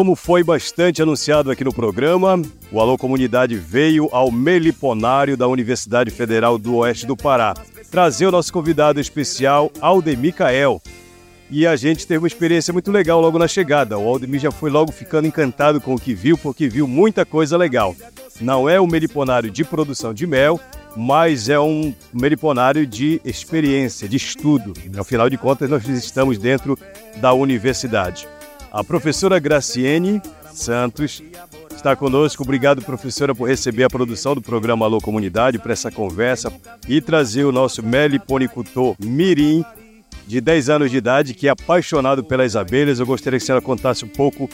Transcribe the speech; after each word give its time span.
como 0.00 0.16
foi 0.16 0.42
bastante 0.42 1.02
anunciado 1.02 1.50
aqui 1.50 1.62
no 1.62 1.74
programa, 1.74 2.40
o 2.72 2.80
Alô 2.80 2.96
Comunidade 2.96 3.54
veio 3.54 4.08
ao 4.12 4.32
Meliponário 4.32 5.36
da 5.36 5.46
Universidade 5.46 6.10
Federal 6.10 6.56
do 6.56 6.76
Oeste 6.76 7.04
do 7.04 7.14
Pará 7.14 7.52
trazer 7.90 8.24
o 8.24 8.30
nosso 8.30 8.50
convidado 8.50 8.98
especial, 8.98 9.70
Aldemir 9.78 10.34
Cael. 10.34 10.80
E 11.50 11.66
a 11.66 11.76
gente 11.76 12.06
teve 12.06 12.16
uma 12.16 12.26
experiência 12.26 12.72
muito 12.72 12.90
legal 12.90 13.20
logo 13.20 13.38
na 13.38 13.46
chegada. 13.46 13.98
O 13.98 14.08
Aldemir 14.08 14.40
já 14.40 14.50
foi 14.50 14.70
logo 14.70 14.90
ficando 14.90 15.28
encantado 15.28 15.82
com 15.82 15.94
o 15.94 16.00
que 16.00 16.14
viu, 16.14 16.38
porque 16.38 16.66
viu 16.66 16.88
muita 16.88 17.26
coisa 17.26 17.58
legal. 17.58 17.94
Não 18.40 18.66
é 18.70 18.80
um 18.80 18.86
meliponário 18.86 19.50
de 19.50 19.64
produção 19.64 20.14
de 20.14 20.26
mel, 20.26 20.58
mas 20.96 21.50
é 21.50 21.60
um 21.60 21.94
meliponário 22.10 22.86
de 22.86 23.20
experiência, 23.22 24.08
de 24.08 24.16
estudo. 24.16 24.72
Afinal 24.98 25.28
de 25.28 25.36
contas, 25.36 25.68
nós 25.68 25.86
estamos 25.86 26.38
dentro 26.38 26.78
da 27.16 27.34
universidade. 27.34 28.26
A 28.72 28.84
professora 28.84 29.38
Graciene 29.38 30.22
Santos 30.52 31.22
está 31.74 31.96
conosco. 31.96 32.42
Obrigado, 32.42 32.82
professora, 32.82 33.34
por 33.34 33.48
receber 33.48 33.84
a 33.84 33.90
produção 33.90 34.34
do 34.34 34.40
programa 34.42 34.84
Alô 34.84 35.00
Comunidade 35.00 35.58
para 35.58 35.72
essa 35.72 35.90
conversa 35.90 36.52
e 36.88 37.00
trazer 37.00 37.44
o 37.44 37.52
nosso 37.52 37.82
meliponicultor 37.82 38.94
Mirim, 39.00 39.64
de 40.26 40.40
10 40.40 40.68
anos 40.68 40.90
de 40.90 40.96
idade, 40.96 41.34
que 41.34 41.48
é 41.48 41.50
apaixonado 41.50 42.22
pelas 42.22 42.54
abelhas. 42.54 43.00
Eu 43.00 43.06
gostaria 43.06 43.38
que 43.38 43.42
a 43.42 43.46
senhora 43.46 43.62
contasse 43.62 44.04
um 44.04 44.08
pouco 44.08 44.48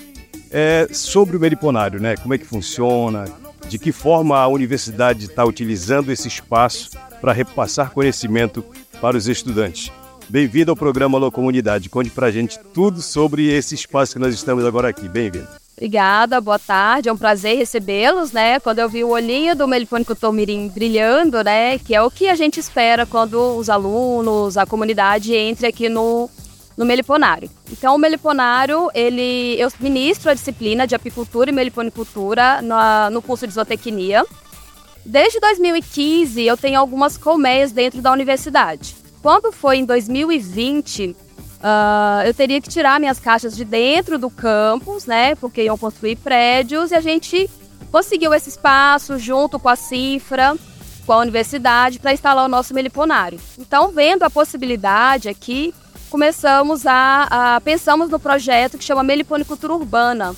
é, 0.51 0.89
sobre 0.91 1.37
o 1.37 1.41
meliponário, 1.41 2.01
né? 2.01 2.17
Como 2.17 2.33
é 2.33 2.39
que 2.39 2.47
funciona, 2.47 3.27
de 3.69 3.79
que 3.79 3.93
forma 3.93 4.39
a 4.39 4.49
universidade 4.49 5.27
está 5.27 5.45
utilizando 5.45 6.11
esse 6.11 6.29
espaço 6.29 6.91
para 7.21 7.33
repassar 7.33 7.91
conhecimento 7.91 8.65
para 9.01 9.17
os 9.17 9.29
estudantes. 9.29 9.93
Bem-vindo 10.29 10.73
ao 10.73 10.77
programa 10.77 11.17
Alô 11.17 11.31
Comunidade. 11.31 11.89
Conte 11.89 12.11
para 12.11 12.27
a 12.27 12.31
gente 12.33 12.59
tudo 12.75 13.01
sobre 13.01 13.49
esse 13.49 13.77
espaço 13.77 14.15
que 14.15 14.19
nós 14.19 14.35
estamos 14.35 14.65
agora 14.65 14.89
aqui. 14.89 15.09
Bem-vindo. 15.09 15.47
Obrigada, 15.77 16.41
boa 16.41 16.59
tarde. 16.59 17.09
É 17.09 17.13
um 17.13 17.17
prazer 17.17 17.57
recebê-los, 17.57 18.33
né? 18.33 18.59
Quando 18.59 18.81
eu 18.81 18.89
vi 18.89 19.05
o 19.05 19.11
olhinho 19.11 19.55
do 19.55 19.69
melifônico 19.69 20.17
Tomirim 20.17 20.69
brilhando, 20.69 21.45
né? 21.45 21.79
Que 21.79 21.95
é 21.95 22.03
o 22.03 22.11
que 22.11 22.29
a 22.29 22.35
gente 22.35 22.59
espera 22.59 23.07
quando 23.07 23.57
os 23.57 23.71
alunos, 23.71 24.57
a 24.57 24.67
comunidade 24.67 25.33
entre 25.33 25.69
aqui 25.69 25.89
no, 25.89 26.29
no 26.77 26.85
meliponário. 26.85 27.49
Então, 27.71 27.95
o 27.95 27.99
meliponário, 27.99 28.91
ele, 28.95 29.55
eu 29.61 29.71
ministro 29.79 30.31
a 30.31 30.35
disciplina 30.35 30.89
de 30.89 30.95
apicultura 30.97 31.51
e 31.51 31.53
meliponicultura 31.53 32.61
no, 32.63 33.11
no 33.11 33.23
curso 33.23 33.47
de 33.47 33.55
zootecnia. 33.55 34.25
Desde 35.05 35.39
2015, 35.39 36.43
eu 36.43 36.57
tenho 36.57 36.81
algumas 36.81 37.17
colmeias 37.17 37.71
dentro 37.71 38.03
da 38.03 38.11
universidade. 38.11 39.06
Quando 39.27 39.51
foi 39.51 39.79
em 39.79 39.85
2020, 39.85 41.09
uh, 41.09 41.17
ah, 41.61 42.23
eu 42.25 42.33
teria 42.33 42.61
que 42.61 42.69
tirar 42.69 43.01
minhas 43.01 43.19
caixas 43.19 43.57
de 43.57 43.65
dentro 43.65 44.21
do 44.21 44.31
campus, 44.31 45.05
né? 45.05 45.35
Porque 45.35 45.65
iam 45.65 45.77
construir 45.77 46.15
prédios 46.15 46.93
e 46.93 46.95
a 46.95 47.01
gente 47.01 47.51
conseguiu 47.91 48.33
esse 48.33 48.51
espaço 48.51 49.19
junto 49.19 49.59
com 49.59 49.69
a 49.69 49.75
Cifra, 49.75 50.55
com 51.05 51.13
a 51.13 51.17
universidade, 51.17 51.99
para 51.99 52.13
instalar 52.13 52.45
o 52.45 52.49
nosso 52.49 52.73
meliponário. 52.73 53.41
Então, 53.59 53.91
vendo 53.91 54.23
a 54.23 54.31
possibilidade 54.31 55.29
aqui, 55.29 55.75
começamos 56.09 56.87
a, 56.87 57.57
a 57.57 57.61
pensamos 57.61 58.09
no 58.09 58.21
projeto 58.21 58.79
que 58.79 58.85
chama 58.85 59.03
Meliponicultura 59.03 59.75
Urbana, 59.75 60.37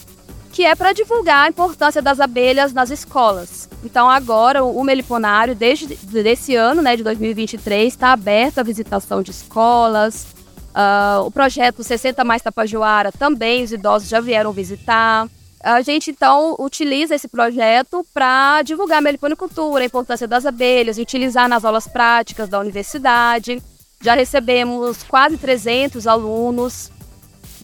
que 0.53 0.65
é 0.65 0.75
para 0.75 0.93
divulgar 0.93 1.47
a 1.47 1.49
importância 1.49 2.03
das 2.03 2.21
abelhas 2.21 2.73
nas 2.73 2.91
escolas. 2.91 3.69
Então 3.85 4.09
agora 4.09 4.65
o 4.65 4.83
Meliponário, 4.83 5.55
desde 5.55 5.97
esse 6.15 6.55
ano, 6.57 6.83
né, 6.83 6.97
de 6.97 7.03
2023, 7.03 7.93
está 7.93 8.13
aberto 8.13 8.59
à 8.59 8.63
visitação 8.63 9.23
de 9.23 9.31
escolas. 9.31 10.27
Uh, 10.71 11.25
o 11.25 11.31
projeto 11.31 11.83
60 11.83 12.23
Mais 12.25 12.43
Tapajoara 12.43 13.11
também 13.11 13.65
os 13.65 13.73
idosos 13.73 14.09
já 14.09 14.21
vieram 14.21 14.53
visitar. 14.53 15.29
A 15.61 15.81
gente 15.83 16.11
então 16.11 16.55
utiliza 16.59 17.15
esse 17.15 17.27
projeto 17.27 18.07
para 18.15 18.63
divulgar 18.63 18.99
a 18.99 19.03
meliponicultura, 19.03 19.83
a 19.83 19.87
importância 19.87 20.29
das 20.29 20.47
abelhas, 20.47 20.99
e 20.99 21.03
utilizar 21.03 21.49
nas 21.49 21.65
aulas 21.65 21.89
práticas 21.89 22.49
da 22.49 22.61
universidade. 22.61 23.61
Já 24.01 24.15
recebemos 24.15 25.03
quase 25.03 25.37
300 25.37 26.07
alunos 26.07 26.93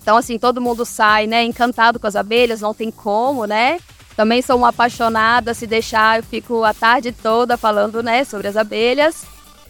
então, 0.04 0.18
assim, 0.18 0.38
todo 0.38 0.60
mundo 0.60 0.84
sai, 0.84 1.26
né, 1.26 1.42
encantado 1.44 1.98
com 1.98 2.06
as 2.06 2.14
abelhas, 2.14 2.60
não 2.60 2.74
tem 2.74 2.90
como, 2.90 3.46
né? 3.46 3.78
Também 4.14 4.42
sou 4.42 4.58
uma 4.58 4.68
apaixonada, 4.68 5.54
se 5.54 5.66
deixar, 5.66 6.18
eu 6.18 6.22
fico 6.22 6.62
a 6.62 6.74
tarde 6.74 7.10
toda 7.10 7.56
falando, 7.56 8.02
né, 8.02 8.22
sobre 8.22 8.46
as 8.46 8.54
abelhas. 8.54 9.24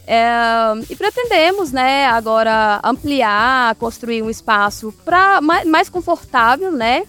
É, 0.04 0.24
e 0.90 0.96
pretendemos, 0.96 1.70
né, 1.70 2.06
agora 2.08 2.80
ampliar, 2.82 3.76
construir 3.76 4.22
um 4.22 4.28
espaço 4.28 4.92
para 5.04 5.40
mais, 5.40 5.68
mais 5.68 5.88
confortável, 5.88 6.72
né, 6.72 7.04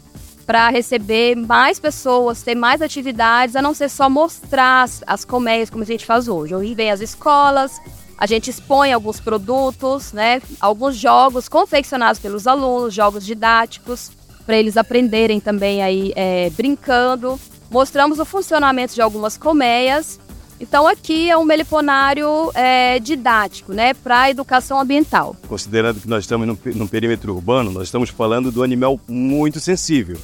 para 0.46 0.70
receber 0.70 1.36
mais 1.36 1.80
pessoas, 1.80 2.44
ter 2.44 2.54
mais 2.54 2.80
atividades, 2.80 3.56
a 3.56 3.62
não 3.62 3.74
ser 3.74 3.90
só 3.90 4.08
mostrar 4.08 4.84
as, 4.84 5.04
as 5.08 5.26
colmeias 5.26 5.72
como 5.72 5.82
a 5.82 5.88
gente 5.88 6.06
faz 6.06 6.28
hoje. 6.28 6.54
Hoje 6.54 6.76
vem 6.76 6.92
as 6.92 7.02
escolas, 7.02 7.82
a 8.18 8.26
gente 8.26 8.50
expõe 8.50 8.94
alguns 8.94 9.20
produtos, 9.20 10.14
né, 10.14 10.42
alguns 10.60 10.96
jogos 10.96 11.50
confeccionados 11.50 12.20
pelos 12.20 12.48
alunos, 12.48 12.94
jogos 12.94 13.26
didáticos, 13.26 14.12
para 14.46 14.58
eles 14.58 14.78
aprenderem 14.78 15.40
também 15.40 15.82
aí 15.82 16.14
é, 16.16 16.50
brincando. 16.52 17.40
Mostramos 17.70 18.20
o 18.20 18.26
funcionamento 18.26 18.94
de 18.94 19.02
algumas 19.02 19.38
colmeias. 19.38 20.20
Então 20.60 20.88
aqui 20.88 21.30
é 21.30 21.38
um 21.38 21.44
meliponário 21.44 22.52
é, 22.54 23.00
didático, 23.00 23.74
né, 23.74 23.94
para 23.94 24.30
educação 24.30 24.80
ambiental. 24.80 25.36
Considerando 25.48 26.00
que 26.00 26.08
nós 26.08 26.24
estamos 26.24 26.48
num, 26.48 26.58
num, 26.74 26.88
perímetro 26.88 27.34
urbano, 27.34 27.72
nós 27.72 27.84
estamos 27.84 28.10
falando 28.10 28.52
do 28.52 28.64
animal 28.64 29.00
muito 29.08 29.60
sensível. 29.60 30.18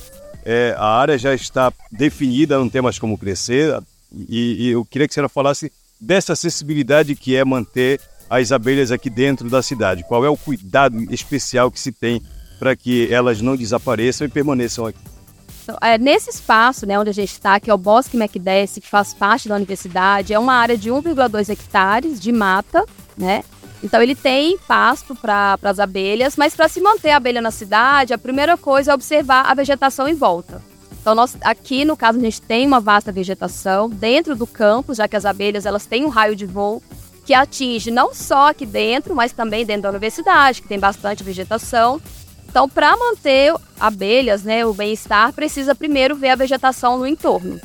É, 0.45 0.73
a 0.77 0.85
área 0.85 1.17
já 1.17 1.33
está 1.33 1.71
definida, 1.91 2.57
não 2.57 2.69
tem 2.69 2.81
mais 2.81 2.97
como 2.97 3.17
crescer. 3.17 3.77
E, 4.29 4.67
e 4.67 4.69
eu 4.69 4.85
queria 4.85 5.07
que 5.07 5.13
a 5.13 5.15
senhora 5.15 5.29
falasse 5.29 5.71
dessa 6.01 6.33
acessibilidade 6.33 7.15
que 7.15 7.35
é 7.35 7.45
manter 7.45 8.01
as 8.29 8.51
abelhas 8.51 8.91
aqui 8.91 9.09
dentro 9.09 9.49
da 9.49 9.61
cidade? 9.61 10.03
Qual 10.03 10.25
é 10.25 10.29
o 10.29 10.37
cuidado 10.37 10.97
especial 11.13 11.69
que 11.69 11.79
se 11.79 11.91
tem 11.91 12.21
para 12.59 12.75
que 12.75 13.11
elas 13.13 13.41
não 13.41 13.55
desapareçam 13.55 14.25
e 14.25 14.29
permaneçam 14.29 14.85
aqui? 14.87 14.99
Então, 15.63 15.77
é, 15.81 15.97
nesse 15.97 16.31
espaço 16.31 16.85
né, 16.85 16.99
onde 16.99 17.11
a 17.11 17.13
gente 17.13 17.31
está, 17.31 17.59
que 17.59 17.69
é 17.69 17.73
o 17.73 17.77
Bosque 17.77 18.17
McDess, 18.17 18.79
que 18.79 18.87
faz 18.87 19.13
parte 19.13 19.47
da 19.47 19.55
universidade, 19.55 20.33
é 20.33 20.39
uma 20.39 20.53
área 20.53 20.77
de 20.77 20.89
1,2 20.89 21.49
hectares 21.49 22.19
de 22.19 22.31
mata, 22.31 22.83
né? 23.15 23.43
Então 23.83 24.01
ele 24.01 24.15
tem 24.15 24.57
pasto 24.59 25.15
para 25.15 25.57
as 25.63 25.79
abelhas, 25.79 26.35
mas 26.35 26.55
para 26.55 26.67
se 26.67 26.79
manter 26.79 27.11
a 27.11 27.17
abelha 27.17 27.41
na 27.41 27.51
cidade, 27.51 28.13
a 28.13 28.17
primeira 28.17 28.55
coisa 28.55 28.91
é 28.91 28.93
observar 28.93 29.45
a 29.49 29.53
vegetação 29.53 30.07
em 30.07 30.13
volta. 30.13 30.61
Então, 31.01 31.15
nós, 31.15 31.35
aqui 31.41 31.83
no 31.83 31.97
caso, 31.97 32.19
a 32.19 32.21
gente 32.21 32.41
tem 32.41 32.65
uma 32.65 32.79
vasta 32.79 33.11
vegetação 33.11 33.89
dentro 33.89 34.35
do 34.35 34.45
campus, 34.45 34.97
já 34.97 35.07
que 35.07 35.15
as 35.15 35.25
abelhas 35.25 35.65
elas 35.65 35.85
têm 35.85 36.05
um 36.05 36.09
raio 36.09 36.35
de 36.35 36.45
voo 36.45 36.81
que 37.25 37.33
atinge 37.33 37.91
não 37.91 38.13
só 38.13 38.49
aqui 38.49 38.65
dentro, 38.65 39.15
mas 39.15 39.31
também 39.31 39.65
dentro 39.65 39.83
da 39.83 39.89
universidade, 39.89 40.61
que 40.61 40.67
tem 40.67 40.79
bastante 40.79 41.23
vegetação. 41.23 41.99
Então, 42.47 42.67
para 42.67 42.95
manter 42.97 43.53
abelhas, 43.79 44.43
né, 44.43 44.65
o 44.65 44.73
bem-estar, 44.73 45.33
precisa 45.33 45.73
primeiro 45.73 46.15
ver 46.15 46.29
a 46.29 46.35
vegetação 46.35 46.97
no 46.97 47.07
entorno, 47.07 47.59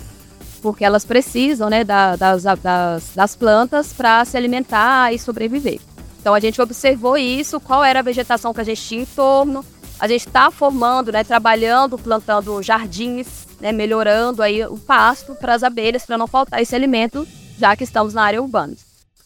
porque 0.62 0.84
elas 0.84 1.04
precisam 1.04 1.68
né, 1.68 1.84
da, 1.84 2.16
das, 2.16 2.44
das, 2.62 3.10
das 3.14 3.36
plantas 3.36 3.92
para 3.92 4.24
se 4.24 4.36
alimentar 4.36 5.12
e 5.12 5.18
sobreviver. 5.18 5.80
Então, 6.20 6.34
a 6.34 6.40
gente 6.40 6.60
observou 6.60 7.16
isso, 7.16 7.60
qual 7.60 7.84
era 7.84 8.00
a 8.00 8.02
vegetação 8.02 8.54
que 8.54 8.60
a 8.60 8.64
gente 8.64 8.82
tinha 8.82 9.02
em 9.02 9.06
torno, 9.06 9.64
a 9.98 10.06
gente 10.06 10.26
está 10.26 10.50
formando, 10.50 11.10
né, 11.10 11.24
trabalhando, 11.24 11.98
plantando 11.98 12.62
jardins, 12.62 13.46
né, 13.60 13.72
melhorando 13.72 14.42
aí 14.42 14.64
o 14.64 14.76
pasto 14.76 15.34
para 15.34 15.54
as 15.54 15.62
abelhas, 15.62 16.04
para 16.04 16.18
não 16.18 16.26
faltar 16.26 16.60
esse 16.60 16.74
alimento, 16.74 17.26
já 17.58 17.74
que 17.74 17.84
estamos 17.84 18.14
na 18.14 18.22
área 18.22 18.42
urbana. 18.42 18.74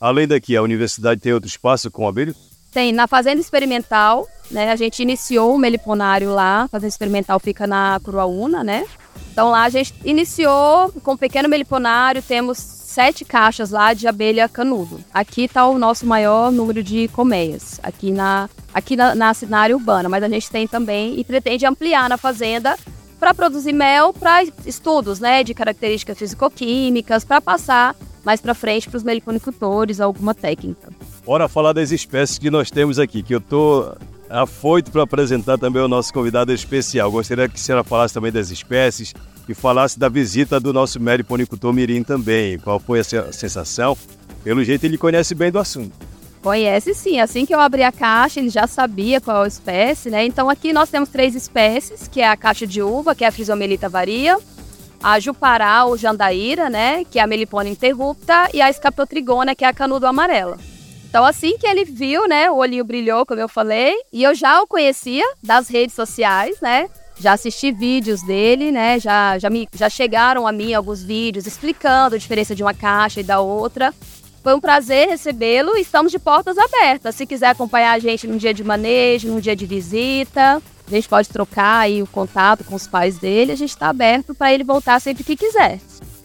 Além 0.01 0.27
daqui, 0.27 0.57
a 0.57 0.63
universidade 0.63 1.21
tem 1.21 1.33
outro 1.33 1.49
espaço 1.49 1.91
com 1.91 2.07
abelhas? 2.07 2.37
Tem, 2.73 2.93
na 2.93 3.09
Fazenda 3.09 3.41
Experimental, 3.41 4.29
né, 4.51 4.71
a 4.71 4.77
gente 4.77 5.03
iniciou 5.03 5.55
o 5.55 5.59
meliponário 5.59 6.33
lá, 6.33 6.63
a 6.63 6.69
Fazenda 6.69 6.89
Experimental 6.89 7.41
fica 7.41 7.67
na 7.67 8.01
Curuaúna, 8.03 8.63
né? 8.63 8.87
Então 9.33 9.51
lá 9.51 9.65
a 9.65 9.69
gente 9.69 9.95
iniciou 10.05 10.93
com 11.03 11.13
um 11.13 11.17
pequeno 11.17 11.49
meliponário, 11.49 12.23
temos 12.23 12.80
sete 12.91 13.25
caixas 13.25 13.71
lá 13.71 13.95
de 13.95 14.09
abelha 14.09 14.49
canudo. 14.49 15.01
Aqui 15.15 15.43
está 15.45 15.65
o 15.69 15.79
nosso 15.79 16.05
maior 16.05 16.51
número 16.51 16.83
de 16.83 17.07
colmeias, 17.09 17.79
aqui 17.85 18.11
na, 18.11 18.51
aqui 18.75 18.97
na, 18.97 19.15
na, 19.15 19.33
na 19.49 19.59
área 19.61 19.77
urbana, 19.77 20.09
mas 20.09 20.25
a 20.25 20.29
gente 20.29 20.51
tem 20.51 20.67
também 20.67 21.19
e 21.19 21.23
pretende 21.23 21.65
ampliar 21.65 22.09
na 22.09 22.17
fazenda 22.17 22.77
para 23.19 23.33
produzir 23.33 23.73
mel 23.73 24.13
para 24.13 24.43
estudos 24.67 25.21
né, 25.21 25.45
de 25.45 25.55
características 25.55 26.19
fisicoquímicas, 26.19 27.25
para 27.25 27.41
passar 27.41 27.95
mais 28.25 28.41
para 28.41 28.55
frente 28.55 28.89
para 28.89 28.97
os 28.97 29.05
meliponicultores 29.05 30.01
alguma 30.01 30.35
técnica. 30.35 30.91
Bora 31.25 31.49
falar 31.49 31.73
das 31.73 31.93
espécies 31.93 32.39
que 32.39 32.51
nós 32.51 32.73
temos 32.73 32.99
aqui, 32.99 33.23
que 33.23 33.35
eu 33.35 33.39
estou 33.39 33.97
afoito 34.31 34.91
para 34.91 35.03
apresentar 35.03 35.59
também 35.59 35.83
o 35.83 35.89
nosso 35.89 36.13
convidado 36.13 36.53
especial. 36.53 37.11
Gostaria 37.11 37.49
que 37.49 37.57
a 37.57 37.59
senhora 37.59 37.85
falasse 37.85 38.15
também 38.15 38.31
das 38.31 38.51
espécies, 38.51 39.13
e 39.49 39.55
falasse 39.55 39.99
da 39.99 40.09
visita 40.09 40.61
do 40.61 40.73
nosso 40.73 41.01
meliponicultor 41.01 41.73
Mirim 41.73 42.05
também. 42.05 42.57
Qual 42.59 42.79
foi 42.79 43.01
a 43.01 43.33
sensação? 43.33 43.99
Pelo 44.45 44.63
jeito 44.63 44.85
ele 44.85 44.97
conhece 44.97 45.35
bem 45.35 45.51
do 45.51 45.59
assunto. 45.59 45.93
Conhece 46.41 46.95
sim. 46.95 47.21
Assim 47.21 47.45
que 47.45 47.55
eu 47.55 47.61
abri 47.61 47.83
a 47.83 47.91
caixa, 47.91 48.39
ele 48.39 48.49
já 48.49 48.67
sabia 48.67 49.21
qual 49.21 49.43
a 49.43 49.49
espécie, 49.49 50.09
né? 50.09 50.25
Então 50.25 50.49
aqui 50.49 50.73
nós 50.73 50.89
temos 50.89 51.09
três 51.09 51.35
espécies, 51.35 52.07
que 52.07 52.21
é 52.21 52.29
a 52.29 52.37
caixa 52.37 52.67
de 52.67 52.81
uva, 52.81 53.15
que 53.15 53.25
é 53.25 53.29
a 53.29 53.33
Frisomelita 53.33 53.89
varia, 53.89 54.39
a 55.03 55.19
Jupará 55.19 55.85
ou 55.85 55.97
Jandaíra, 55.97 56.71
né? 56.71 57.05
Que 57.05 57.19
é 57.19 57.23
a 57.23 57.27
Melipona 57.27 57.69
interrupta, 57.69 58.49
e 58.55 58.63
a 58.63 58.71
Escapotrigona, 58.71 59.55
que 59.55 59.65
é 59.65 59.69
a 59.69 59.75
canudo 59.75 60.07
amarela. 60.07 60.57
Então 61.11 61.25
assim 61.25 61.59
que 61.59 61.67
ele 61.67 61.85
viu, 61.85 62.29
né? 62.29 62.49
O 62.49 62.59
olhinho 62.59 62.85
brilhou, 62.85 63.27
como 63.27 63.41
eu 63.41 63.49
falei, 63.49 63.95
e 64.13 64.23
eu 64.23 64.33
já 64.33 64.63
o 64.63 64.67
conhecia 64.67 65.25
das 65.43 65.69
redes 65.69 65.95
sociais, 65.95 66.61
né? 66.61 66.89
Já 67.19 67.33
assisti 67.33 67.73
vídeos 67.73 68.23
dele, 68.23 68.71
né? 68.71 68.99
Já, 69.01 69.37
já, 69.37 69.51
me, 69.51 69.69
já 69.75 69.91
chegaram 69.91 70.47
a 70.47 70.53
mim 70.53 70.73
alguns 70.73 71.03
vídeos 71.03 71.49
explicando 71.49 72.15
a 72.15 72.19
diferença 72.19 72.55
de 72.55 72.63
uma 72.63 72.73
caixa 72.73 73.21
e 73.21 73.25
da 73.25 73.41
outra. 73.41 73.93
Foi 74.41 74.55
um 74.55 74.61
prazer 74.61 75.09
recebê-lo 75.09 75.77
e 75.77 75.81
estamos 75.81 76.13
de 76.13 76.19
portas 76.19 76.57
abertas. 76.57 77.17
Se 77.17 77.27
quiser 77.27 77.49
acompanhar 77.49 77.93
a 77.93 77.99
gente 77.99 78.29
num 78.29 78.37
dia 78.37 78.55
de 78.55 78.63
manejo, 78.63 79.29
num 79.29 79.41
dia 79.41 79.57
de 79.57 79.67
visita, 79.67 80.63
a 80.87 80.91
gente 80.91 81.09
pode 81.09 81.29
trocar 81.29 81.81
aí 81.81 82.01
o 82.03 82.07
contato 82.07 82.63
com 82.63 82.77
os 82.77 82.87
pais 82.87 83.19
dele. 83.19 83.51
A 83.51 83.57
gente 83.57 83.71
está 83.71 83.89
aberto 83.89 84.33
para 84.33 84.55
ele 84.55 84.63
voltar 84.63 85.01
sempre 85.01 85.25
que 85.25 85.37
quiser. 85.37 85.81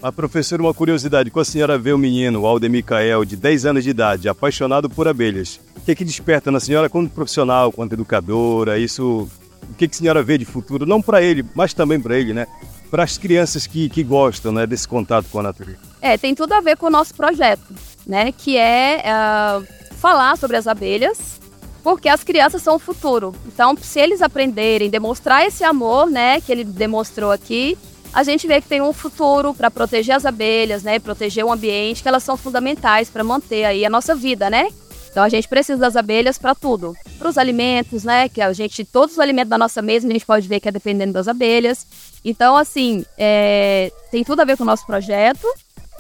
A 0.06 0.12
professora, 0.12 0.62
uma 0.62 0.72
curiosidade. 0.72 1.31
Quando 1.31 1.42
a 1.42 1.50
senhora 1.50 1.80
vê 1.80 1.92
o 1.92 1.98
menino, 1.98 2.42
o 2.42 2.46
Aldemir 2.46 2.86
Cael, 2.86 3.25
de 3.25 3.36
10 3.36 3.66
anos 3.66 3.84
de 3.84 3.90
idade, 3.90 4.30
apaixonado 4.30 4.88
por 4.88 5.07
abelhas, 5.07 5.60
o 5.75 5.81
que, 5.81 5.94
é 5.94 5.96
que 5.96 6.06
desperta 6.06 6.52
na 6.52 6.60
senhora 6.60 6.88
como 6.88 7.10
profissional, 7.10 7.72
quanto 7.72 7.94
educadora? 7.94 8.78
Isso, 8.78 9.28
o 9.68 9.74
que, 9.74 9.86
é 9.86 9.88
que 9.88 9.96
a 9.96 9.98
senhora 9.98 10.22
vê 10.22 10.38
de 10.38 10.46
futuro? 10.46 10.86
Não 10.86 11.02
para 11.02 11.24
ele, 11.24 11.44
mas 11.56 11.74
também 11.74 12.00
para 12.00 12.16
ele, 12.19 12.34
né? 12.34 12.46
Para 12.92 13.02
as 13.02 13.18
crianças 13.18 13.66
que, 13.66 13.90
que 13.90 14.04
gostam 14.04 14.52
né, 14.52 14.68
desse 14.68 14.88
contato 14.88 15.25
com 15.31 15.40
a 15.40 15.44
natureza. 15.44 15.80
É, 16.00 16.16
tem 16.19 16.36
tudo 16.36 16.54
a 16.54 16.62
ver 16.62 16.78
com 16.78 16.86
o 16.86 16.92
nosso 16.92 17.16
projeto 17.16 17.74
né? 18.06 18.31
Que 18.31 18.58
é 18.58 19.04
uh, 19.08 19.66
falar 19.96 20.38
sobre 20.38 20.56
as 20.56 20.68
abelhas, 20.68 21.40
porque 21.84 22.08
as 22.08 22.24
crianças 22.24 22.62
são 22.62 22.75
o 22.75 22.80
futuro. 22.80 23.34
Então, 23.48 23.75
se 23.81 24.00
eles 24.00 24.22
aprenderem, 24.22 24.88
demonstrar 24.88 25.46
esse 25.48 25.63
amor, 25.63 26.12
né, 26.12 26.40
que 26.42 26.51
ele 26.51 26.63
demonstrou 26.63 27.31
aqui, 27.31 27.75
a 28.16 28.24
gente 28.24 28.48
vê 28.48 28.62
que 28.62 28.68
tem 28.70 28.82
um 28.82 28.94
futuro 28.94 29.54
para 29.54 29.70
proteger 29.70 30.16
as 30.16 30.26
abelhas, 30.26 30.84
né, 30.84 31.00
proteger 31.00 31.44
o 31.44 31.52
ambiente, 31.52 32.02
que 32.02 32.08
elas 32.08 32.24
são 32.24 32.38
fundamentais 32.38 33.10
para 33.10 33.26
manter 33.26 33.66
aí 33.66 33.86
a 33.86 33.90
nossa 33.90 34.16
vida, 34.16 34.50
né? 34.50 34.70
Então 35.12 35.22
a 35.22 35.28
gente 35.28 35.50
precisa 35.50 35.78
das 35.78 35.98
abelhas 35.98 36.38
para 36.38 36.56
tudo, 36.56 36.96
para 37.20 37.28
os 37.28 37.38
alimentos, 37.38 38.06
né? 38.06 38.30
Que 38.30 38.42
a 38.42 38.54
gente 38.54 38.86
todos 38.86 39.16
os 39.16 39.20
alimentos 39.20 39.50
da 39.50 39.58
nossa 39.58 39.82
mesa 39.82 40.08
a 40.08 40.12
gente 40.12 40.26
pode 40.26 40.48
ver 40.48 40.62
que 40.62 40.70
é 40.70 40.72
dependendo 40.72 41.12
das 41.12 41.28
abelhas. 41.28 41.86
Então 42.24 42.56
assim 42.56 43.06
é, 43.18 43.92
tem 44.12 44.24
tudo 44.24 44.42
a 44.42 44.46
ver 44.46 44.56
com 44.56 44.64
o 44.64 44.66
nosso 44.66 44.86
projeto 44.86 45.46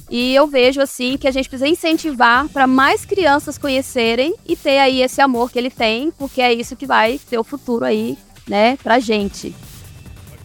e 0.09 0.33
eu 0.33 0.47
vejo 0.47 0.79
assim 0.79 1.17
que 1.17 1.27
a 1.27 1.31
gente 1.31 1.49
precisa 1.49 1.67
incentivar 1.67 2.47
para 2.47 2.65
mais 2.65 3.05
crianças 3.05 3.57
conhecerem 3.57 4.33
e 4.45 4.55
ter 4.55 4.79
aí 4.79 5.01
esse 5.01 5.19
amor 5.19 5.51
que 5.51 5.59
ele 5.59 5.69
tem, 5.69 6.11
porque 6.11 6.41
é 6.41 6.53
isso 6.53 6.77
que 6.77 6.85
vai 6.85 7.17
ser 7.17 7.37
o 7.37 7.43
futuro 7.43 7.83
aí, 7.83 8.17
né, 8.47 8.77
pra 8.83 8.99
gente. 8.99 9.53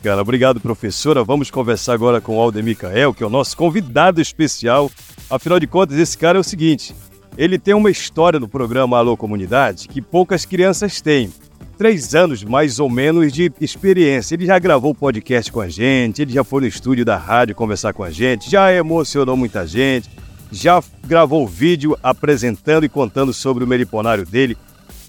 Bacana, 0.03 0.23
obrigado 0.23 0.59
professora. 0.59 1.23
Vamos 1.23 1.51
conversar 1.51 1.93
agora 1.93 2.23
com 2.23 2.39
o 2.39 2.41
Aldemir 2.41 2.75
Cael, 2.75 3.13
que 3.13 3.23
é 3.23 3.27
o 3.27 3.29
nosso 3.29 3.55
convidado 3.55 4.19
especial. 4.19 4.91
Afinal 5.29 5.61
de 5.61 5.67
contas, 5.67 5.99
esse 5.99 6.17
cara 6.17 6.39
é 6.39 6.41
o 6.41 6.45
seguinte, 6.45 6.95
ele 7.37 7.59
tem 7.59 7.75
uma 7.75 7.91
história 7.91 8.41
no 8.41 8.49
programa 8.49 8.97
Alô 8.97 9.15
Comunidade 9.15 9.89
que 9.89 10.01
poucas 10.01 10.47
crianças 10.47 11.03
têm 11.03 11.31
três 11.77 12.15
anos 12.15 12.43
mais 12.43 12.81
ou 12.81 12.89
menos 12.89 13.31
de 13.31 13.53
experiência. 13.61 14.35
Ele 14.35 14.47
já 14.47 14.59
gravou 14.59 14.95
podcast 14.95 15.53
com 15.53 15.61
a 15.61 15.69
gente, 15.69 16.23
ele 16.23 16.33
já 16.33 16.43
foi 16.43 16.63
no 16.63 16.67
estúdio 16.67 17.05
da 17.05 17.19
rádio 17.19 17.55
conversar 17.55 17.93
com 17.93 18.03
a 18.03 18.11
gente, 18.11 18.51
já 18.51 18.73
emocionou 18.73 19.37
muita 19.37 19.67
gente, 19.67 20.09
já 20.51 20.83
gravou 21.07 21.47
vídeo 21.47 21.95
apresentando 22.03 22.85
e 22.85 22.89
contando 22.89 23.35
sobre 23.35 23.65
o 23.65 23.67
meliponário 23.67 24.25
dele. 24.25 24.57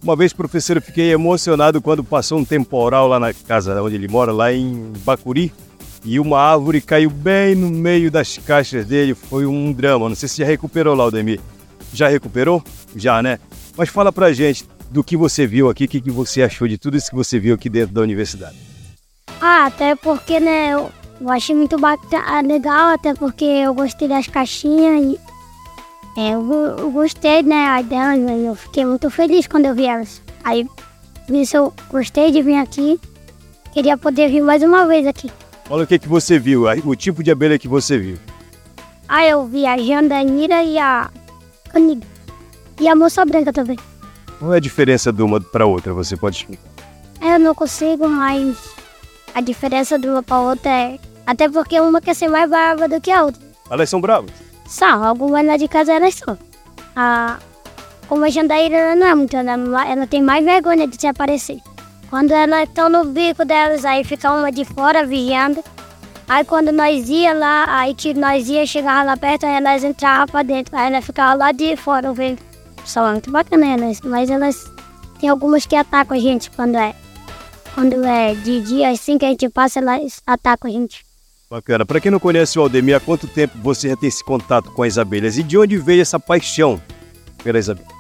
Uma 0.04 0.16
vez, 0.16 0.34
professor, 0.34 0.78
eu 0.78 0.82
fiquei 0.82 1.12
emocionado 1.12 1.80
quando 1.80 2.04
passou 2.04 2.40
um 2.40 2.46
temporal 2.46 3.08
lá 3.08 3.20
na 3.20 3.34
casa 3.34 3.80
onde 3.84 3.96
ele 3.96 4.08
mora, 4.08 4.32
lá 4.32 4.52
em 4.52 4.92
Bacuri, 5.06 5.54
e 6.04 6.20
uma 6.20 6.40
árvore 6.40 6.82
caiu 6.82 7.12
bem 7.12 7.54
no 7.54 7.70
meio 7.70 8.10
das 8.10 8.40
caixas 8.40 8.86
dele. 8.86 9.14
Foi 9.14 9.46
um 9.46 9.72
drama. 9.72 10.10
Não 10.10 10.16
sei 10.16 10.28
se 10.28 10.38
já 10.40 10.46
recuperou, 10.46 10.96
Laudemir. 10.96 11.40
Já 11.94 12.08
recuperou? 12.08 12.64
Já, 12.96 13.22
né? 13.22 13.38
Mas 13.78 13.90
fala 13.90 14.12
pra 14.12 14.34
gente, 14.34 14.66
do 14.90 15.04
que 15.04 15.16
você 15.16 15.46
viu 15.46 15.70
aqui, 15.70 15.86
o 15.86 15.88
que, 15.88 16.12
você 16.12 16.42
achou 16.42 16.68
de 16.68 16.80
tudo 16.80 16.98
isso 16.98 17.10
que 17.10 17.16
você 17.16 17.40
viu 17.40 17.54
aqui 17.54 17.70
dentro 17.70 17.94
da 17.94 18.02
universidade? 18.02 18.58
Ah, 19.40 19.68
até 19.68 19.96
porque, 19.96 20.40
né, 20.40 20.74
eu, 20.74 20.92
eu 21.22 21.30
achei 21.30 21.56
muito 21.56 21.78
bacana, 21.78 22.42
legal, 22.42 22.94
até 22.94 23.14
porque 23.14 23.46
eu 23.46 23.74
gostei 23.74 24.08
das 24.08 24.28
caixinhas 24.28 25.04
e 25.04 25.20
é, 26.18 26.34
eu, 26.34 26.52
eu, 26.52 26.92
gostei, 26.92 27.42
né, 27.42 27.82
delas, 27.84 28.20
eu 28.44 28.56
fiquei 28.56 28.86
muito 28.86 29.10
feliz 29.10 29.48
quando 29.48 29.66
eu 29.66 29.76
vi 29.76 29.86
elas. 29.86 30.22
Aí, 30.44 30.68
por 31.26 31.36
isso 31.36 31.56
eu 31.56 31.74
gostei 31.90 32.32
de 32.32 32.42
vir 32.42 32.56
aqui, 32.56 33.00
queria 33.72 33.98
poder 33.98 34.30
vir 34.30 34.42
mais 34.42 34.62
uma 34.62 34.86
vez 34.86 35.08
aqui. 35.08 35.32
Fala 35.66 35.84
o 35.84 35.88
que, 35.88 35.98
que 35.98 36.08
você 36.08 36.38
viu, 36.38 36.66
o 36.84 36.96
tipo 36.96 37.24
de 37.24 37.32
abelha 37.32 37.58
que 37.58 37.68
você 37.68 37.98
viu. 37.98 38.18
Ah, 39.08 39.26
eu 39.26 39.46
vi 39.46 39.66
a 39.66 39.78
jandanira 39.78 40.64
e 40.64 40.78
a 40.78 41.10
caniga. 41.70 42.06
E 42.80 42.88
a 42.88 42.96
moça 42.96 43.24
branca 43.26 43.54
também. 43.54 43.78
Qual 44.40 44.54
é 44.54 44.58
a 44.58 44.60
diferença 44.60 45.14
de 45.14 45.22
uma 45.22 45.40
para 45.40 45.66
outra? 45.66 45.94
Você 45.94 46.18
pode 46.18 46.38
explicar? 46.38 46.70
Eu 47.22 47.38
não 47.38 47.54
consigo, 47.54 48.10
mas 48.10 48.58
a 49.34 49.40
diferença 49.40 50.00
de 50.00 50.08
uma 50.08 50.24
para 50.24 50.40
outra 50.40 50.72
é. 50.72 51.00
Até 51.26 51.48
porque 51.48 51.80
uma 51.80 52.02
quer 52.02 52.16
ser 52.16 52.28
mais 52.28 52.50
brava 52.50 52.88
do 52.90 53.00
que 53.00 53.12
a 53.12 53.24
outra. 53.24 53.42
Elas 53.70 53.90
são 53.90 54.02
bravas? 54.02 54.32
Algumas 55.06 55.46
lá 55.46 55.58
de 55.58 55.68
casa 55.68 55.94
elas 55.94 56.16
são. 56.16 56.38
A, 56.96 57.38
como 58.08 58.26
a 58.26 58.30
jandaíra 58.30 58.76
ela 58.76 58.96
não 58.96 59.08
é 59.08 59.16
muito, 59.16 59.36
ela, 59.36 59.88
ela 59.88 60.08
tem 60.08 60.22
mais 60.22 60.44
vergonha 60.44 60.88
de 60.88 61.00
se 61.00 61.08
aparecer. 61.08 61.60
Quando 62.10 62.32
elas 62.32 62.68
estão 62.68 62.90
no 62.90 63.06
bico 63.06 63.46
delas, 63.46 63.86
aí 63.86 64.04
fica 64.04 64.32
uma 64.32 64.52
de 64.52 64.66
fora 64.66 65.06
vigiando. 65.06 65.64
Aí 66.28 66.44
quando 66.46 66.72
nós 66.72 67.10
ia 67.10 67.34
lá, 67.34 67.66
aí 67.68 67.94
que 67.94 68.14
nós 68.14 68.48
ia 68.50 68.66
chegar 68.66 69.06
lá 69.06 69.18
perto, 69.18 69.46
aí 69.46 69.56
elas 69.56 69.84
entravam 69.84 70.28
pra 70.28 70.44
dentro. 70.44 70.76
Aí 70.78 70.88
elas 70.88 71.06
ficavam 71.06 71.38
lá 71.38 71.52
de 71.52 71.76
fora 71.76 72.14
vendo 72.14 72.52
são 72.86 73.12
muito 73.12 73.32
bacanas, 73.32 74.02
mas 74.02 74.30
elas 74.30 74.72
tem 75.20 75.30
algumas 75.30 75.66
que 75.66 75.76
atacam 75.76 76.18
a 76.18 76.20
gente 76.20 76.50
quando 76.52 76.76
é 76.76 76.96
quando 77.74 78.04
é 78.04 78.34
de 78.34 78.62
dia 78.62 78.90
assim 78.90 79.18
que 79.18 79.26
a 79.26 79.30
gente 79.30 79.48
passa, 79.50 79.80
elas 79.80 80.22
atacam 80.26 80.70
a 80.70 80.74
gente. 80.74 81.06
Bacana. 81.52 81.86
Para 81.86 82.00
quem 82.00 82.10
não 82.10 82.18
conhece 82.18 82.58
o 82.58 82.62
Aldemir, 82.62 82.96
há 82.96 83.00
quanto 83.02 83.28
tempo 83.28 83.58
você 83.62 83.90
já 83.90 83.98
tem 83.98 84.08
esse 84.08 84.24
contato 84.24 84.72
com 84.72 84.84
as 84.84 84.98
abelhas 84.98 85.38
e 85.38 85.44
de 85.44 85.58
onde 85.58 85.78
veio 85.78 86.02
essa 86.02 86.18
paixão 86.18 86.82
pelas 87.44 87.70
abelhas? 87.70 87.92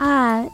Ah, 0.00 0.44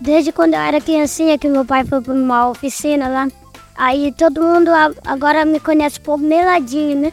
desde 0.00 0.30
quando 0.30 0.54
eu 0.54 0.60
era 0.60 0.80
criancinha 0.80 1.36
que 1.36 1.48
meu 1.48 1.64
pai 1.64 1.84
foi 1.84 2.00
para 2.00 2.14
uma 2.14 2.50
oficina 2.50 3.08
lá. 3.08 3.28
Aí 3.76 4.14
todo 4.16 4.40
mundo 4.40 4.70
agora 5.04 5.44
me 5.44 5.58
conhece 5.58 5.98
por 5.98 6.18
Meladinho, 6.18 7.00
né? 7.00 7.12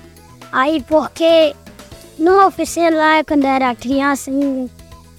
Aí 0.51 0.83
porque 0.87 1.55
numa 2.19 2.45
oficina 2.45 2.95
lá, 2.95 3.23
quando 3.23 3.45
eu 3.45 3.49
era 3.49 3.73
criança, 3.73 4.29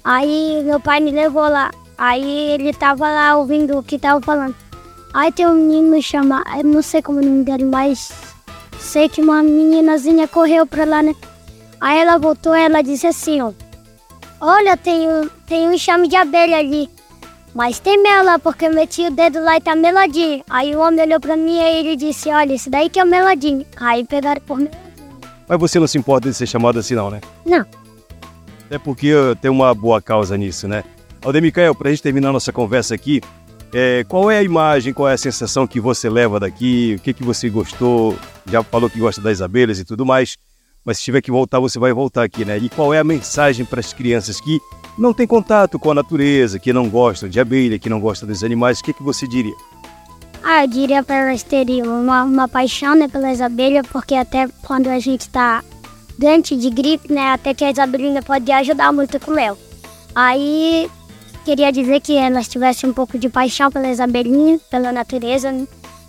Aí 0.05 0.63
meu 0.65 0.79
pai 0.79 1.01
me 1.01 1.11
levou 1.11 1.49
lá. 1.49 1.73
Aí 1.99 2.53
ele 2.53 2.73
tava 2.73 3.11
lá 3.11 3.37
ouvindo 3.37 3.77
o 3.79 3.83
que 3.83 3.99
tava 3.99 4.21
falando. 4.21 4.55
Aí 5.13 5.33
tem 5.33 5.45
um 5.45 5.55
menino 5.55 5.91
me 5.91 6.01
chama, 6.01 6.45
eu 6.57 6.63
não 6.63 6.83
sei 6.83 7.03
como 7.03 7.19
o 7.19 7.23
nome 7.23 7.43
dele, 7.43 7.65
mas 7.65 8.13
sei 8.85 9.09
que 9.09 9.21
uma 9.21 9.43
meninazinha 9.43 10.29
correu 10.29 10.67
pra 10.67 10.85
lá, 10.85 11.03
né? 11.03 11.15
Aí 11.81 11.99
ela 11.99 12.19
voltou 12.19 12.55
ela 12.55 12.83
disse 12.83 13.07
assim, 13.07 13.41
ó. 13.41 13.53
Olha, 14.41 14.77
tem 14.77 15.09
um, 15.09 15.29
tem 15.47 15.69
um 15.69 15.73
enxame 15.73 16.07
de 16.07 16.17
abelha 16.17 16.59
ali. 16.59 16.89
Mas 17.55 17.79
tem 17.79 18.03
mel 18.03 18.25
lá, 18.25 18.39
porque 18.39 18.67
eu 18.67 18.75
meti 18.75 19.07
o 19.07 19.11
dedo 19.11 19.41
lá 19.41 19.57
e 19.57 19.61
tá 19.61 19.75
meladinho. 19.75 20.43
Aí 20.51 20.75
o 20.75 20.81
homem 20.81 21.01
olhou 21.05 21.21
pra 21.21 21.37
mim 21.37 21.57
e 21.57 21.61
ele 21.61 21.97
disse, 21.97 22.29
olha, 22.29 22.53
esse 22.53 22.69
daí 22.69 22.91
que 22.91 22.99
é 22.99 23.05
o 23.05 23.07
meladinho. 23.07 23.65
Aí 23.77 24.05
pegaram 24.05 24.41
por 24.41 24.59
meladinho. 24.59 24.85
Mas 25.49 25.59
você 25.59 25.79
não 25.79 25.87
se 25.87 25.99
importa 25.99 26.29
de 26.29 26.35
ser 26.35 26.47
chamado 26.47 26.79
assim 26.79 26.95
não, 26.95 27.11
né? 27.11 27.21
Não. 27.45 27.65
Até 28.67 28.79
porque 28.79 29.13
tem 29.41 29.51
uma 29.51 29.75
boa 29.75 30.03
causa 30.03 30.37
nisso, 30.37 30.67
né? 30.67 30.83
Aldemicael, 31.23 31.75
para 31.75 31.89
a 31.89 31.91
gente 31.91 32.03
terminar 32.03 32.33
nossa 32.33 32.53
conversa 32.53 32.95
aqui, 32.95 33.21
é, 33.75 34.05
qual 34.05 34.31
é 34.31 34.39
a 34.39 34.43
imagem, 34.43 34.93
qual 34.93 35.09
é 35.09 35.15
a 35.15 35.19
sensação 35.19 35.67
que 35.67 35.81
você 35.81 36.09
leva 36.09 36.39
daqui? 36.39 36.95
O 36.97 37.03
que, 37.03 37.13
que 37.13 37.25
você 37.25 37.51
gostou? 37.51 38.17
Já 38.47 38.63
falou 38.63 38.89
que 38.89 39.01
gosta 39.01 39.21
das 39.21 39.43
abelhas 39.43 39.81
e 39.81 39.85
tudo 39.85 40.07
mais, 40.07 40.37
mas 40.85 40.99
se 40.99 41.03
tiver 41.03 41.21
que 41.21 41.31
voltar, 41.31 41.59
você 41.59 41.77
vai 41.77 41.93
voltar 41.93 42.23
aqui, 42.23 42.45
né? 42.45 42.57
E 42.57 42.69
qual 42.69 42.95
é 42.95 43.01
a 43.01 43.05
mensagem 43.05 43.65
para 43.65 43.81
as 43.81 43.93
crianças 43.93 44.41
que 44.41 44.61
não 44.97 45.13
têm 45.13 45.27
contato 45.27 45.77
com 45.77 45.91
a 45.91 45.95
natureza, 45.95 46.61
que 46.61 46.73
não 46.73 46.89
gostam 46.89 47.29
de 47.29 47.41
abelha, 47.41 47.77
que 47.77 47.91
não 47.91 47.99
gostam 47.99 48.29
dos 48.29 48.45
animais? 48.45 48.79
O 48.79 48.85
que, 48.85 48.93
que 48.93 49.03
você 49.03 49.27
diria? 49.27 49.55
Ah, 50.45 50.63
eu 50.63 50.69
diria 50.69 51.03
para 51.03 51.31
elas 51.31 51.43
terem 51.43 51.83
uma, 51.83 52.23
uma 52.23 52.47
paixão 52.47 52.95
né, 52.95 53.09
pelas 53.09 53.41
abelhas, 53.41 53.85
porque 53.89 54.15
até 54.15 54.47
quando 54.63 54.87
a 54.87 55.01
gente 55.01 55.23
está 55.23 55.65
doente 56.17 56.55
de 56.55 56.71
gripe, 56.71 57.13
né? 57.13 57.33
Até 57.33 57.53
que 57.53 57.65
a 57.65 57.73
Isabelina 57.73 58.23
pode 58.23 58.53
ajudar 58.53 58.93
muito 58.93 59.19
com 59.19 59.33
mel. 59.33 59.59
Aí 60.15 60.89
queria 61.45 61.71
dizer 61.71 62.01
que 62.01 62.29
nós 62.31 62.49
tivessem 62.49 62.89
um 62.89 62.93
pouco 62.93 63.19
de 63.19 63.29
paixão 63.29 63.71
pelas 63.71 64.01
abelhinhas, 64.01 64.63
pela 64.63 64.91
natureza, 64.91 65.53
né? 65.53 65.67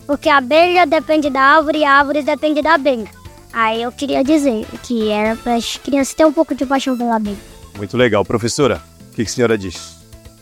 porque 0.08 0.30
a 0.30 0.38
abelha 0.38 0.86
depende 0.86 1.30
da 1.30 1.42
árvore 1.42 1.80
e 1.80 1.84
a 1.84 1.92
árvore 1.92 2.24
depende 2.24 2.62
da 2.62 2.76
abelha. 2.76 3.10
Aí 3.52 3.82
eu 3.82 3.92
queria 3.92 4.24
dizer 4.24 4.66
que 4.84 5.10
era 5.10 5.36
para 5.36 5.56
as 5.56 5.78
crianças 5.78 6.14
terem 6.14 6.30
um 6.30 6.34
pouco 6.34 6.56
de 6.56 6.66
paixão 6.66 6.98
pela 6.98 7.18
abelha. 7.18 7.38
Muito 7.78 7.98
legal. 7.98 8.24
Professora, 8.24 8.82
o 9.02 9.16
que, 9.16 9.24
que 9.24 9.30
a 9.30 9.34
senhora 9.34 9.58
diz? 9.58 9.96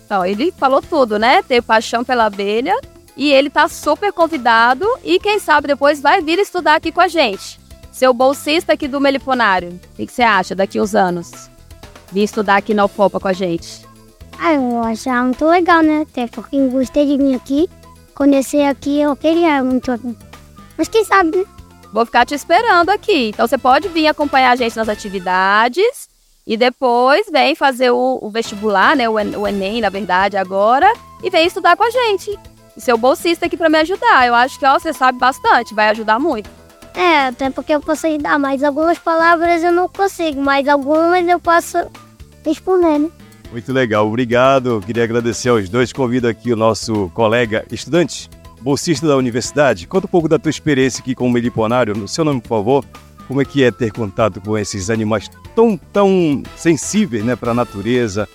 Então, 0.05 0.25
ele 0.25 0.51
falou 0.51 0.81
tudo, 0.81 1.17
né? 1.17 1.41
Ter 1.43 1.61
paixão 1.61 2.03
pela 2.03 2.25
abelha 2.25 2.75
e 3.15 3.31
ele 3.31 3.49
tá 3.49 3.67
super 3.67 4.11
convidado 4.11 4.85
e 5.03 5.19
quem 5.19 5.39
sabe 5.39 5.67
depois 5.67 6.01
vai 6.01 6.21
vir 6.21 6.39
estudar 6.39 6.75
aqui 6.75 6.91
com 6.91 7.01
a 7.01 7.07
gente. 7.07 7.59
Seu 7.91 8.13
bolsista 8.13 8.73
aqui 8.73 8.87
do 8.87 8.99
Meliponário. 8.99 9.69
O 9.69 9.95
que, 9.95 10.07
que 10.07 10.11
você 10.11 10.23
acha 10.23 10.55
daqui 10.55 10.79
uns 10.79 10.95
anos? 10.95 11.31
Vir 12.11 12.23
estudar 12.23 12.57
aqui 12.57 12.73
na 12.73 12.85
UFOPA 12.85 13.19
com 13.19 13.27
a 13.27 13.33
gente. 13.33 13.92
Ah, 14.39 14.53
eu 14.53 14.83
acho 14.83 15.09
muito 15.09 15.45
legal, 15.45 15.81
né? 15.81 16.05
Até 16.09 16.27
porque 16.27 16.55
eu 16.55 16.69
gostei 16.69 17.05
de 17.05 17.17
vir 17.17 17.35
aqui, 17.35 17.69
conhecer 18.13 18.65
aqui, 18.65 18.99
eu 18.99 19.15
queria 19.15 19.63
muito. 19.63 19.91
Mas 20.77 20.87
quem 20.87 21.03
sabe, 21.03 21.37
né? 21.37 21.45
Vou 21.93 22.05
ficar 22.05 22.25
te 22.25 22.33
esperando 22.33 22.89
aqui. 22.89 23.29
Então 23.29 23.47
você 23.47 23.57
pode 23.57 23.87
vir 23.87 24.07
acompanhar 24.07 24.51
a 24.51 24.55
gente 24.55 24.75
nas 24.75 24.89
atividades 24.89 26.09
e 26.45 26.57
depois 26.57 27.27
vem 27.31 27.55
fazer 27.55 27.91
o, 27.91 28.19
o 28.21 28.29
vestibular, 28.29 28.95
né? 28.95 29.07
O, 29.07 29.13
o 29.13 29.47
Enem, 29.47 29.79
na 29.79 29.89
verdade, 29.89 30.35
agora, 30.35 30.91
e 31.21 31.29
vem 31.29 31.45
estudar 31.45 31.77
com 31.77 31.83
a 31.83 31.89
gente. 31.91 32.37
E 32.75 32.81
ser 32.81 32.93
o 32.93 32.97
bolsista 32.97 33.45
aqui 33.45 33.55
para 33.55 33.69
me 33.69 33.77
ajudar. 33.79 34.27
Eu 34.27 34.33
acho 34.33 34.57
que 34.59 34.65
ó, 34.65 34.77
você 34.77 34.91
sabe 34.91 35.19
bastante, 35.19 35.73
vai 35.73 35.89
ajudar 35.89 36.19
muito. 36.19 36.49
É, 36.95 37.27
até 37.27 37.49
porque 37.49 37.73
eu 37.73 37.81
posso 37.81 38.07
dar 38.19 38.37
mais 38.37 38.63
algumas 38.63 38.99
palavras 38.99 39.63
eu 39.63 39.71
não 39.71 39.87
consigo, 39.87 40.39
mas 40.41 40.67
algumas 40.67 41.27
eu 41.27 41.39
posso 41.39 41.77
responder, 42.45 42.99
né? 42.99 43.11
Muito 43.53 43.71
legal, 43.71 44.07
obrigado. 44.07 44.81
Queria 44.83 45.03
agradecer 45.03 45.49
aos 45.49 45.69
dois. 45.69 45.93
Convido 45.93 46.27
aqui 46.27 46.51
o 46.51 46.55
nosso 46.55 47.11
colega 47.13 47.63
estudante, 47.71 48.27
bolsista 48.59 49.07
da 49.07 49.15
universidade. 49.15 49.85
Conta 49.85 50.07
um 50.07 50.09
pouco 50.09 50.27
da 50.27 50.39
tua 50.39 50.49
experiência 50.49 51.01
aqui 51.01 51.13
como 51.13 51.31
meliponário. 51.31 51.95
No 51.95 52.07
seu 52.07 52.25
nome, 52.25 52.41
por 52.41 52.47
favor. 52.47 52.83
Como 53.27 53.39
é 53.39 53.45
que 53.45 53.63
é 53.63 53.69
ter 53.69 53.91
contato 53.91 54.41
com 54.41 54.57
esses 54.57 54.89
animais 54.89 55.29
tão, 55.55 55.77
tão 55.77 56.41
sensíveis 56.57 57.23
né, 57.23 57.35
para 57.35 57.51
a 57.51 57.53
natureza? 57.53 58.27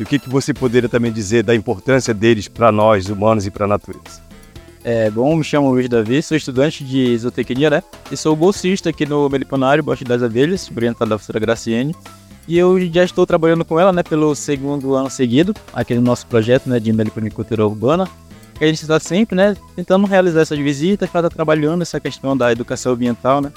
E 0.00 0.02
o 0.02 0.06
que, 0.06 0.18
que 0.18 0.30
você 0.30 0.54
poderia 0.54 0.88
também 0.88 1.12
dizer 1.12 1.42
da 1.42 1.54
importância 1.54 2.14
deles 2.14 2.48
para 2.48 2.72
nós, 2.72 3.10
humanos, 3.10 3.46
e 3.46 3.50
para 3.50 3.66
a 3.66 3.68
natureza? 3.68 4.22
É, 4.82 5.10
bom, 5.10 5.36
me 5.36 5.44
chamo 5.44 5.70
Luiz 5.70 5.90
Davi, 5.90 6.22
sou 6.22 6.38
estudante 6.38 6.82
de 6.82 7.16
zootecnia, 7.18 7.68
né? 7.68 7.82
E 8.10 8.16
sou 8.16 8.34
bolsista 8.34 8.88
aqui 8.88 9.04
no 9.04 9.28
Meliponário 9.28 9.84
Bosque 9.84 10.04
das 10.04 10.22
Abelhas, 10.22 10.70
orientado 10.74 11.10
da 11.10 11.16
professora 11.16 11.38
Graciene. 11.38 11.94
E 12.46 12.58
eu 12.58 12.78
já 12.92 13.04
estou 13.04 13.26
trabalhando 13.26 13.64
com 13.64 13.80
ela, 13.80 13.92
né, 13.92 14.02
pelo 14.02 14.34
segundo 14.34 14.94
ano 14.94 15.08
seguido, 15.08 15.54
aqui 15.72 15.94
no 15.94 16.02
nosso 16.02 16.26
projeto, 16.26 16.68
né, 16.68 16.78
de 16.78 16.92
meliponicultura 16.92 17.66
urbana. 17.66 18.08
Que 18.58 18.64
a 18.64 18.66
gente 18.68 18.82
está 18.82 19.00
sempre, 19.00 19.34
né, 19.34 19.56
tentando 19.74 20.06
realizar 20.06 20.42
essas 20.42 20.58
visitas, 20.58 21.08
para 21.08 21.26
estar 21.26 21.34
trabalhando 21.34 21.82
essa 21.82 21.98
questão 21.98 22.36
da 22.36 22.52
educação 22.52 22.92
ambiental, 22.92 23.40
né. 23.40 23.50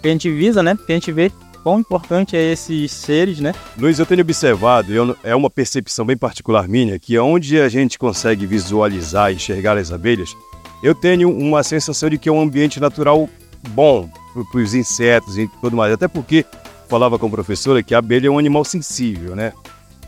Que 0.00 0.08
a 0.08 0.10
gente 0.10 0.30
visa, 0.30 0.62
né, 0.62 0.76
que 0.86 0.92
a 0.92 0.94
gente 0.96 1.12
vê 1.12 1.30
quão 1.62 1.78
importante 1.78 2.36
é 2.36 2.52
esses 2.52 2.90
seres, 2.90 3.38
né? 3.38 3.54
Luiz, 3.78 3.98
eu 3.98 4.04
tenho 4.04 4.20
observado, 4.20 5.16
é 5.22 5.34
uma 5.34 5.48
percepção 5.48 6.04
bem 6.04 6.16
particular 6.16 6.66
minha, 6.66 6.98
que 6.98 7.16
onde 7.18 7.60
a 7.60 7.68
gente 7.68 7.96
consegue 7.96 8.44
visualizar 8.46 9.30
e 9.30 9.36
enxergar 9.36 9.78
as 9.78 9.92
abelhas, 9.92 10.34
eu 10.82 10.92
tenho 10.92 11.30
uma 11.30 11.62
sensação 11.62 12.10
de 12.10 12.18
que 12.18 12.28
é 12.28 12.32
um 12.32 12.40
ambiente 12.40 12.80
natural 12.80 13.30
bom 13.68 14.10
para 14.50 14.60
os 14.60 14.74
insetos 14.74 15.38
e 15.38 15.48
tudo 15.60 15.76
mais. 15.76 15.92
Até 15.92 16.08
porque 16.08 16.44
falava 16.92 17.18
com 17.18 17.24
a 17.26 17.30
professora 17.30 17.82
que 17.82 17.94
a 17.94 17.98
abelha 17.98 18.26
é 18.26 18.30
um 18.30 18.38
animal 18.38 18.66
sensível, 18.66 19.34
né? 19.34 19.54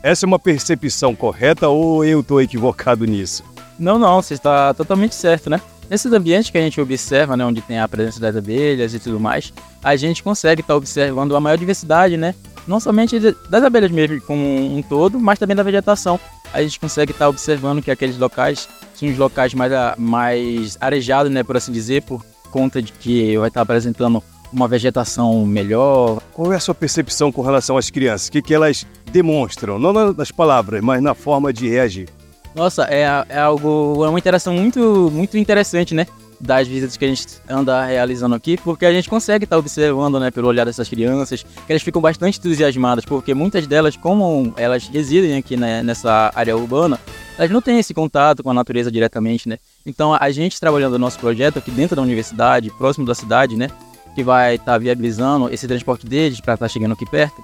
Essa 0.03 0.27
é 0.27 0.29
uma 0.29 0.39
percepção 0.39 1.17
correta 1.17 1.67
ou 1.67 2.05
eu 2.05 2.21
estou 2.21 2.43
equivocado 2.43 3.07
nisso? 3.07 3.43
Não, 3.79 3.99
não, 3.99 4.21
você 4.21 4.35
está 4.35 4.75
totalmente 4.75 5.15
certo, 5.15 5.49
né? 5.49 5.63
Nesses 5.89 6.13
ambientes 6.13 6.51
que 6.51 6.59
a 6.59 6.61
gente 6.61 6.79
observa, 6.79 7.39
né, 7.39 7.47
onde 7.47 7.63
tem 7.63 7.79
a 7.79 7.89
presença 7.89 8.21
das 8.21 8.37
abelhas 8.37 8.93
e 8.93 8.99
tudo 8.99 9.19
mais, 9.19 9.51
a 9.83 9.97
gente 9.97 10.23
consegue 10.23 10.61
estar 10.61 10.75
tá 10.75 10.77
observando 10.77 11.35
a 11.35 11.41
maior 11.41 11.57
diversidade, 11.57 12.19
né? 12.19 12.35
Não 12.69 12.79
somente 12.79 13.19
das 13.19 13.65
abelhas 13.65 13.91
mesmo 13.91 14.21
como 14.21 14.45
um 14.45 14.83
todo, 14.83 15.19
mas 15.19 15.39
também 15.39 15.57
da 15.57 15.63
vegetação. 15.63 16.21
A 16.53 16.61
gente 16.63 16.79
consegue 16.79 17.13
estar 17.13 17.25
tá 17.25 17.29
observando 17.31 17.81
que 17.81 17.91
aqueles 17.91 18.19
locais 18.19 18.69
são 18.95 19.09
os 19.09 19.17
locais 19.17 19.55
mais, 19.55 19.73
mais 19.97 20.77
arejados, 20.79 21.33
né, 21.33 21.43
por 21.43 21.57
assim 21.57 21.73
dizer, 21.73 22.03
por 22.03 22.23
conta 22.51 22.83
de 22.83 22.93
que 22.93 23.39
vai 23.39 23.49
estar 23.49 23.61
tá 23.61 23.63
apresentando 23.63 24.23
uma 24.55 24.69
vegetação 24.69 25.45
melhor. 25.45 26.21
Qual 26.33 26.53
é 26.53 26.57
a 26.57 26.61
sua 26.61 26.75
percepção 26.75 27.33
com 27.33 27.43
relação 27.43 27.77
às 27.77 27.91
crianças? 27.91 28.29
O 28.29 28.33
que, 28.33 28.41
que 28.41 28.55
elas 28.55 28.87
demonstram? 29.11 29.79
Não 29.79 29.93
nas 30.13 30.31
palavras, 30.31 30.81
mas 30.83 31.03
na 31.03 31.15
forma 31.15 31.53
de 31.53 31.69
reagir. 31.69 32.09
Nossa, 32.55 32.85
é, 32.85 33.03
é 33.29 33.39
algo, 33.39 34.05
é 34.05 34.09
uma 34.09 34.19
interação 34.19 34.55
muito, 34.55 35.11
muito 35.13 35.37
interessante, 35.37 35.93
né? 35.93 36.07
Das 36.41 36.69
visitas 36.69 36.97
que 36.97 37.05
a 37.05 37.09
gente 37.09 37.27
anda 37.49 37.85
realizando 37.85 38.35
aqui, 38.35 38.57
porque 38.57 38.87
a 38.87 38.93
gente 38.93 39.09
consegue 39.09 39.45
estar 39.45 39.57
tá 39.57 39.61
observando, 39.61 40.21
né, 40.21 40.31
pelo 40.31 40.49
olhar 40.49 40.65
dessas 40.65 40.89
crianças, 40.89 41.43
que 41.43 41.73
elas 41.73 41.83
ficam 41.83 42.03
bastante 42.03 42.39
entusiasmadas, 42.39 43.05
porque 43.05 43.35
muitas 43.35 43.67
delas, 43.67 43.97
como 43.97 44.53
elas 44.57 44.87
residem 44.87 45.37
aqui 45.37 45.57
né, 45.57 45.83
nessa 45.83 46.31
área 46.35 46.57
urbana, 46.57 46.99
elas 47.39 47.51
não 47.51 47.63
têm 47.63 47.79
esse 47.79 47.95
contato 47.95 48.43
com 48.43 48.51
a 48.51 48.55
natureza 48.55 48.91
diretamente, 48.91 49.49
né? 49.49 49.59
Então 49.85 50.15
a 50.15 50.31
gente 50.31 50.61
trabalhando 50.61 50.93
no 50.93 50.99
nosso 50.99 51.19
projeto 51.19 51.59
aqui 51.59 51.71
dentro 51.71 51.97
da 51.97 52.03
universidade, 52.03 52.71
próximo 52.71 53.07
da 53.07 53.15
cidade, 53.15 53.57
né? 53.57 53.69
Que 54.15 54.23
vai 54.23 54.55
estar 54.55 54.73
tá 54.73 54.79
viabilizando 54.79 55.53
esse 55.53 55.67
transporte 55.67 56.07
deles 56.07 56.41
para 56.41 56.55
estar 56.55 56.67
tá 56.67 56.73
chegando 56.73 56.93
aqui 56.93 57.05
perto, 57.07 57.43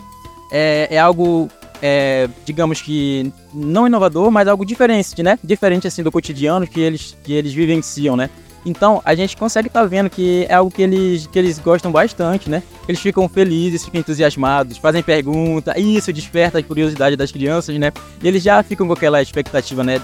é, 0.50 0.88
é 0.90 0.98
algo, 0.98 1.48
é, 1.82 2.28
digamos 2.44 2.80
que 2.80 3.32
não 3.52 3.86
inovador, 3.86 4.30
mas 4.30 4.48
algo 4.48 4.64
diferente, 4.64 5.22
né? 5.22 5.38
Diferente 5.42 5.86
assim 5.86 6.02
do 6.02 6.10
cotidiano 6.10 6.66
que 6.66 6.80
eles, 6.80 7.16
que 7.22 7.32
eles 7.32 7.52
vivenciam, 7.52 8.16
né? 8.16 8.30
Então 8.64 9.00
a 9.04 9.14
gente 9.14 9.36
consegue 9.36 9.68
estar 9.68 9.80
tá 9.80 9.86
vendo 9.86 10.10
que 10.10 10.46
é 10.48 10.54
algo 10.54 10.70
que 10.70 10.82
eles, 10.82 11.26
que 11.26 11.38
eles 11.38 11.58
gostam 11.58 11.90
bastante, 11.90 12.50
né? 12.50 12.62
Eles 12.86 13.00
ficam 13.00 13.28
felizes, 13.28 13.84
ficam 13.84 14.00
entusiasmados, 14.00 14.76
fazem 14.76 15.02
perguntas, 15.02 15.74
e 15.76 15.96
isso 15.96 16.12
desperta 16.12 16.58
a 16.58 16.62
curiosidade 16.62 17.16
das 17.16 17.32
crianças, 17.32 17.78
né? 17.78 17.92
E 18.22 18.28
eles 18.28 18.42
já 18.42 18.62
ficam 18.62 18.86
com 18.86 18.92
aquela 18.92 19.22
expectativa, 19.22 19.82
né? 19.82 20.00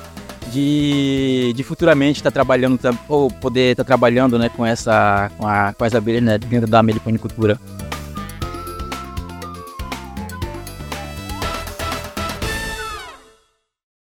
De, 0.52 1.52
de 1.54 1.62
futuramente 1.62 2.18
estar 2.18 2.30
tá 2.30 2.34
trabalhando 2.34 2.78
ou 3.08 3.30
poder 3.30 3.72
estar 3.72 3.84
tá 3.84 3.86
trabalhando 3.86 4.38
né, 4.38 4.48
com 4.48 4.64
essa 4.64 5.30
com, 5.36 5.46
a, 5.46 5.72
com 5.72 5.84
as 5.84 5.94
abelhas 5.94 6.22
né, 6.22 6.38
dentro 6.38 6.68
da 6.68 6.82
meliponicultura. 6.82 7.58